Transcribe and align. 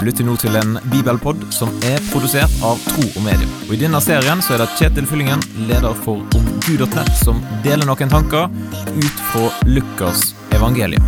Du 0.00 0.06
lytter 0.06 0.24
nå 0.24 0.32
til 0.40 0.54
en 0.56 0.78
bibelpod 0.88 1.42
som 1.52 1.68
er 1.84 1.98
produsert 2.08 2.52
av 2.64 2.78
Tro 2.86 3.02
og 3.04 3.20
Medier. 3.20 3.48
Og 3.66 3.74
I 3.76 3.80
denne 3.82 3.98
serien 4.00 4.40
så 4.40 4.54
er 4.54 4.62
det 4.62 4.70
Kjetil 4.78 5.04
Fyllingen, 5.04 5.42
leder 5.68 5.92
for 6.06 6.22
omgud.nett, 6.38 7.10
som 7.20 7.42
deler 7.60 7.84
noen 7.84 8.08
tanker 8.08 8.48
ut 8.96 9.20
fra 9.28 9.50
Lukas 9.68 10.30
evangelium. 10.56 11.04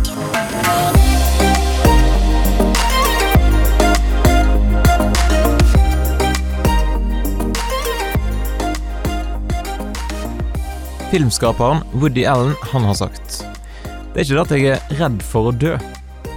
Filmskaperen 11.09 11.81
Woody 11.97 12.27
Allen 12.29 12.53
han 12.69 12.85
har 12.85 13.01
sagt 13.01 13.41
Det 14.13 14.21
er 14.21 14.27
ikke 14.27 14.37
det 14.37 14.45
at 14.45 14.55
jeg 14.59 14.77
er 14.77 14.97
redd 15.01 15.25
for 15.25 15.49
å 15.49 15.57
dø. 15.65 15.73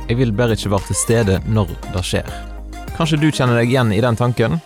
Jeg 0.06 0.20
vil 0.20 0.30
bare 0.38 0.54
ikke 0.54 0.70
være 0.70 0.86
til 0.86 0.96
stede 1.00 1.36
når 1.50 1.72
det 1.90 2.00
skjer. 2.06 2.28
Kanskje 2.94 3.16
du 3.18 3.26
kjenner 3.26 3.58
deg 3.58 3.72
igjen 3.72 3.88
i 3.90 3.98
den 4.04 4.14
tanken? 4.14 4.60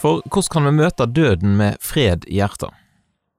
For 0.00 0.22
hvordan 0.24 0.52
kan 0.54 0.64
vi 0.64 0.72
møte 0.78 1.04
døden 1.04 1.58
med 1.58 1.76
fred 1.84 2.24
i 2.24 2.38
hjertet? 2.38 2.72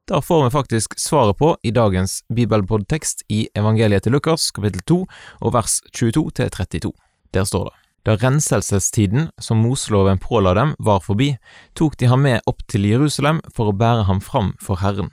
Det 0.05 0.19
får 0.21 0.43
vi 0.43 0.51
faktisk 0.53 0.93
svaret 1.01 1.39
på 1.39 1.55
i 1.65 1.71
dagens 1.73 2.19
bibelpodtekst 2.29 3.25
i 3.33 3.47
evangeliet 3.57 4.05
til 4.05 4.13
Lukas, 4.13 4.51
kapittel 4.53 4.85
2, 4.85 4.99
og 5.41 5.53
vers 5.55 5.79
22 5.89 6.29
til 6.37 6.53
32. 6.53 6.93
Der 7.33 7.49
står 7.49 7.71
det. 7.71 7.75
Da 8.05 8.15
renselsestiden 8.21 9.31
som 9.41 9.65
Moseloven 9.65 10.21
påla 10.21 10.53
dem 10.53 10.75
var 10.77 11.01
forbi, 11.01 11.35
tok 11.73 11.97
de 11.97 12.09
ham 12.09 12.21
med 12.21 12.45
opp 12.45 12.61
til 12.69 12.85
Jerusalem 12.85 13.41
for 13.49 13.69
å 13.69 13.77
bære 13.77 14.05
ham 14.05 14.21
fram 14.21 14.53
for 14.61 14.81
Herren. 14.85 15.09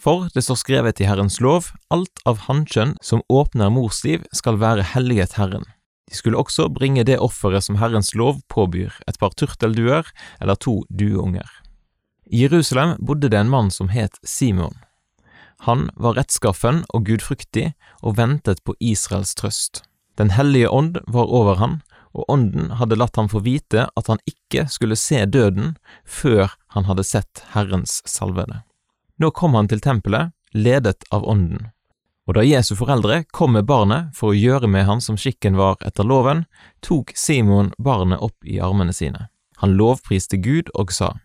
For 0.00 0.28
det 0.34 0.44
står 0.46 0.58
skrevet 0.60 1.00
i 1.00 1.08
Herrens 1.08 1.40
lov, 1.40 1.72
alt 1.90 2.22
av 2.28 2.46
hannkjønn 2.46 2.96
som 3.04 3.24
åpner 3.28 3.72
mors 3.72 4.02
liv 4.04 4.24
skal 4.36 4.60
være 4.60 4.86
helliget 4.94 5.36
Herren. 5.40 5.66
De 6.10 6.16
skulle 6.18 6.38
også 6.38 6.68
bringe 6.74 7.04
det 7.06 7.20
offeret 7.22 7.64
som 7.64 7.78
Herrens 7.78 8.14
lov 8.18 8.40
påbyr, 8.50 8.90
et 9.06 9.18
par 9.20 9.34
turtelduer 9.38 10.08
eller 10.40 10.58
to 10.58 10.80
dueunger. 10.90 11.46
I 12.26 12.46
Jerusalem 12.46 12.96
bodde 12.98 13.30
det 13.30 13.38
en 13.38 13.50
mann 13.50 13.70
som 13.70 13.90
het 13.94 14.18
Simon. 14.26 14.74
Han 15.66 15.90
var 15.94 16.16
rettskaffen 16.16 16.84
og 16.94 17.04
gudfryktig 17.06 17.72
og 18.00 18.16
ventet 18.18 18.62
på 18.64 18.74
Israels 18.80 19.34
trøst. 19.36 19.84
Den 20.18 20.32
hellige 20.34 20.70
ånd 20.70 20.98
var 21.06 21.30
over 21.30 21.60
han, 21.60 21.80
og 22.16 22.26
ånden 22.32 22.72
hadde 22.80 22.98
latt 22.98 23.18
ham 23.20 23.28
få 23.30 23.42
vite 23.44 23.86
at 23.86 24.10
han 24.10 24.18
ikke 24.26 24.66
skulle 24.72 24.98
se 24.98 25.22
døden 25.26 25.76
før 26.04 26.56
han 26.74 26.88
hadde 26.88 27.06
sett 27.06 27.44
Herrens 27.54 28.00
salvede. 28.08 28.62
Nå 29.20 29.30
kom 29.36 29.54
han 29.54 29.68
til 29.68 29.82
tempelet, 29.84 30.32
ledet 30.56 31.04
av 31.12 31.26
ånden. 31.28 31.68
Og 32.28 32.36
da 32.38 32.44
Jesu 32.46 32.72
foreldre 32.78 33.24
kom 33.34 33.52
med 33.56 33.66
barnet 33.68 34.14
for 34.16 34.30
å 34.30 34.38
gjøre 34.38 34.68
med 34.70 34.86
han 34.86 35.00
som 35.04 35.18
skikken 35.18 35.58
var 35.58 35.80
etter 35.84 36.06
loven, 36.06 36.44
tok 36.80 37.12
Simon 37.18 37.72
barnet 37.78 38.22
opp 38.22 38.38
i 38.46 38.60
armene 38.62 38.94
sine. 38.96 39.28
Han 39.60 39.74
lovpriste 39.76 40.38
Gud 40.40 40.70
og 40.78 40.92
sa, 40.94 41.16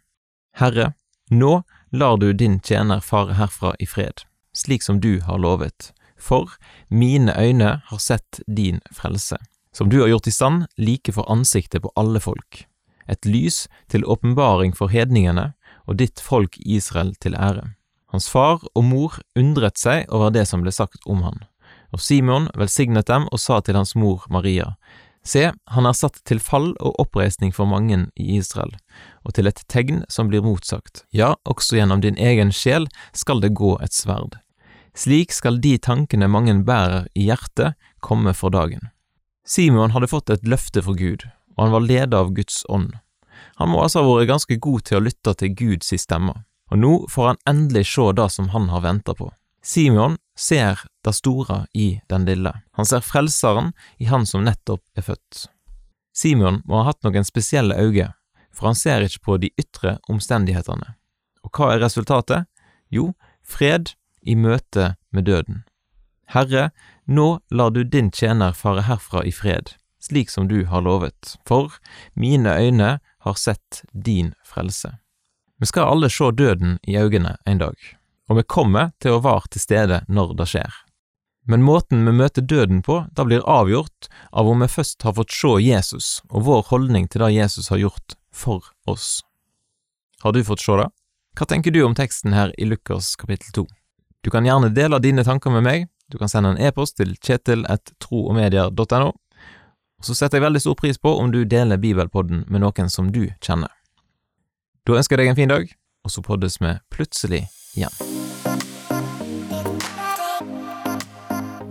Herre, 0.60 0.94
nå 1.32 1.62
lar 1.92 2.18
du 2.18 2.34
din 2.34 2.60
tjener 2.60 3.00
fare 3.00 3.38
herfra 3.40 3.76
i 3.80 3.88
fred, 3.88 4.26
slik 4.52 4.84
som 4.84 5.00
du 5.00 5.22
har 5.24 5.40
lovet, 5.40 5.94
for 6.18 6.58
mine 6.90 7.32
øyne 7.38 7.80
har 7.86 8.02
sett 8.02 8.42
din 8.48 8.82
frelse, 8.92 9.38
som 9.72 9.90
du 9.90 10.02
har 10.02 10.12
gjort 10.12 10.28
i 10.28 10.36
stand 10.36 10.66
like 10.76 11.14
for 11.16 11.32
ansiktet 11.32 11.86
på 11.86 11.94
alle 11.96 12.20
folk, 12.20 12.66
et 13.08 13.26
lys 13.26 13.68
til 13.88 14.04
åpenbaring 14.04 14.76
for 14.76 14.92
hedningene 14.92 15.54
og 15.86 16.00
ditt 16.02 16.20
folk 16.20 16.58
Israel 16.60 17.16
til 17.22 17.38
ære. 17.38 17.76
Hans 18.16 18.30
far 18.32 18.62
og 18.72 18.84
mor 18.88 19.18
undret 19.36 19.76
seg 19.76 20.06
over 20.08 20.32
det 20.32 20.46
som 20.48 20.62
ble 20.64 20.72
sagt 20.72 21.04
om 21.04 21.26
han, 21.26 21.42
og 21.92 22.00
Simon 22.00 22.46
velsignet 22.56 23.10
dem 23.10 23.26
og 23.28 23.42
sa 23.44 23.58
til 23.60 23.76
hans 23.76 23.92
mor 24.00 24.24
Maria, 24.32 24.78
Se, 25.26 25.50
han 25.74 25.88
er 25.90 25.96
satt 25.98 26.20
til 26.30 26.38
fall 26.38 26.68
og 26.78 27.00
oppreisning 27.02 27.50
for 27.50 27.66
mange 27.66 27.98
i 28.14 28.38
Israel, 28.38 28.76
og 29.26 29.34
til 29.36 29.50
et 29.50 29.64
tegn 29.74 30.04
som 30.08 30.30
blir 30.30 30.46
motsagt, 30.46 31.02
ja, 31.10 31.34
også 31.50 31.80
gjennom 31.80 32.04
din 32.04 32.20
egen 32.22 32.54
sjel 32.54 32.86
skal 33.12 33.42
det 33.42 33.56
gå 33.58 33.74
et 33.82 33.92
sverd. 33.98 34.38
Slik 34.96 35.34
skal 35.34 35.58
de 35.64 35.74
tankene 35.82 36.30
mange 36.30 36.54
bærer 36.64 37.10
i 37.18 37.26
hjertet, 37.26 37.74
komme 38.06 38.36
for 38.38 38.54
dagen. 38.54 38.92
Simon 39.44 39.98
hadde 39.98 40.14
fått 40.14 40.30
et 40.30 40.46
løfte 40.46 40.86
fra 40.86 40.94
Gud, 40.94 41.26
og 41.58 41.66
han 41.66 41.74
var 41.74 41.90
leder 41.90 42.22
av 42.22 42.36
Guds 42.38 42.62
ånd. 42.70 42.94
Han 43.58 43.74
må 43.74 43.82
altså 43.82 44.06
ha 44.06 44.14
vært 44.14 44.30
ganske 44.30 44.62
god 44.62 44.86
til 44.86 45.02
å 45.02 45.08
lytte 45.10 45.36
til 45.42 45.58
Guds 45.58 45.90
stemme, 46.06 46.46
og 46.72 46.82
nå 46.82 46.94
får 47.12 47.28
han 47.28 47.42
endelig 47.50 47.86
se 47.94 48.12
det 48.18 48.30
som 48.34 48.50
han 48.50 48.70
har 48.70 48.82
venta 48.86 49.14
på. 49.14 49.32
Simon 49.66 50.18
ser 50.38 50.80
det 51.04 51.14
store 51.14 51.66
i 51.74 52.02
den 52.10 52.26
lille. 52.26 52.52
Han 52.72 52.86
ser 52.86 53.02
frelseren 53.02 53.74
i 53.98 54.06
han 54.06 54.26
som 54.26 54.44
nettopp 54.46 54.84
er 54.98 55.06
født. 55.08 55.48
Simon 56.14 56.62
må 56.66 56.82
ha 56.82 56.92
hatt 56.92 57.02
noen 57.04 57.26
spesielle 57.26 57.78
øyne, 57.78 58.12
for 58.54 58.70
han 58.70 58.78
ser 58.78 59.04
ikke 59.04 59.24
på 59.26 59.38
de 59.42 59.50
ytre 59.60 59.98
omstendighetene. 60.10 60.96
Og 61.44 61.52
hva 61.52 61.74
er 61.74 61.82
resultatet? 61.84 62.46
Jo, 62.90 63.14
fred 63.44 63.96
i 64.22 64.36
møte 64.36 64.96
med 65.12 65.28
døden. 65.28 65.64
Herre, 66.32 66.70
nå 67.06 67.40
lar 67.52 67.74
du 67.74 67.84
din 67.84 68.12
tjener 68.12 68.56
fare 68.58 68.86
herfra 68.88 69.26
i 69.26 69.34
fred, 69.34 69.76
slik 70.02 70.32
som 70.34 70.48
du 70.50 70.64
har 70.70 70.86
lovet, 70.86 71.36
for 71.46 71.78
mine 72.14 72.54
øyne 72.54 73.00
har 73.26 73.38
sett 73.38 73.84
din 73.94 74.34
frelse. 74.46 74.96
Vi 75.60 75.70
skal 75.70 75.92
alle 75.92 76.10
se 76.12 76.32
døden 76.36 76.80
i 76.84 76.98
øynene 77.00 77.38
en 77.46 77.62
dag 77.62 77.96
og 78.30 78.40
vi 78.40 78.46
kommer 78.50 78.92
til 79.02 79.16
å 79.16 79.22
være 79.24 79.54
til 79.54 79.64
stede 79.64 80.02
når 80.10 80.34
det 80.40 80.50
skjer. 80.50 80.82
Men 81.46 81.66
måten 81.66 82.02
vi 82.08 82.14
møter 82.16 82.42
døden 82.42 82.82
på, 82.86 83.04
da 83.14 83.26
blir 83.26 83.46
avgjort 83.46 84.08
av 84.32 84.50
om 84.50 84.64
vi 84.64 84.70
først 84.72 85.06
har 85.06 85.14
fått 85.18 85.34
se 85.34 85.54
Jesus 85.62 86.08
og 86.32 86.48
vår 86.48 86.64
holdning 86.72 87.06
til 87.08 87.22
det 87.22 87.36
Jesus 87.36 87.70
har 87.70 87.84
gjort 87.84 88.18
for 88.34 88.66
oss. 88.90 89.20
Har 90.24 90.34
du 90.34 90.42
fått 90.44 90.64
se 90.64 90.78
det? 90.82 90.90
Hva 91.38 91.46
tenker 91.52 91.74
du 91.76 91.84
om 91.86 91.94
teksten 91.94 92.34
her 92.34 92.54
i 92.58 92.66
Lukas 92.66 93.14
kapittel 93.20 93.52
2? 93.54 93.68
Du 94.26 94.32
kan 94.34 94.48
gjerne 94.48 94.74
dele 94.74 94.98
dine 95.04 95.26
tanker 95.28 95.54
med 95.54 95.68
meg, 95.68 95.86
du 96.10 96.18
kan 96.18 96.32
sende 96.32 96.56
en 96.56 96.62
e-post 96.62 96.98
til 96.98 97.14
kjetil.troogmedier.no, 97.20 99.12
og 99.96 100.06
så 100.08 100.18
setter 100.18 100.40
jeg 100.40 100.48
veldig 100.48 100.64
stor 100.64 100.78
pris 100.80 100.98
på 100.98 101.14
om 101.20 101.30
du 101.34 101.44
deler 101.46 101.82
bibelpodden 101.82 102.48
med 102.50 102.66
noen 102.66 102.90
som 102.90 103.12
du 103.14 103.28
kjenner. 103.38 103.70
Da 104.86 105.00
ønsker 105.00 105.18
jeg 105.18 105.26
deg 105.26 105.32
en 105.32 105.38
fin 105.40 105.50
dag, 105.50 105.72
og 106.06 106.12
så 106.14 106.22
poddes 106.22 106.60
vi 106.62 106.76
plutselig 106.94 107.48
igjen. 107.74 107.96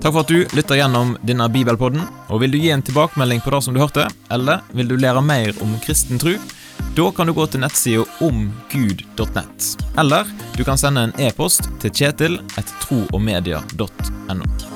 Takk 0.02 0.10
for 0.10 0.20
at 0.25 0.32
du 0.32 0.42
lytter 0.52 0.80
gjennom 0.80 1.14
denne 1.22 1.47
bibelpodden. 1.48 2.02
og 2.28 2.42
Vil 2.42 2.52
du 2.52 2.58
gi 2.58 2.75
en 2.75 2.82
tilbakemelding 2.84 3.41
på 3.41 3.54
det 3.54 3.62
som 3.64 3.76
du 3.76 3.80
hørte, 3.80 4.08
eller 4.34 4.66
vil 4.75 4.91
du 4.91 4.98
lære 4.98 5.22
mer 5.22 5.54
om 5.62 5.78
kristen 5.86 6.19
tro? 6.19 6.34
Da 6.98 7.06
kan 7.14 7.30
du 7.30 7.36
gå 7.38 7.47
til 7.47 7.62
nettsida 7.62 8.04
omgud.nett. 8.26 9.70
Eller 9.96 10.28
du 10.58 10.64
kan 10.66 10.78
sende 10.78 11.06
en 11.06 11.16
e-post 11.22 11.70
til 11.81 11.94
kjetil 11.94 12.41
etter 12.58 12.75
troogmedia.no. 12.82 14.74